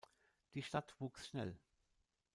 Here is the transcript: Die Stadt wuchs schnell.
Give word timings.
Die 0.55 0.63
Stadt 0.63 0.95
wuchs 0.97 1.27
schnell. 1.27 1.55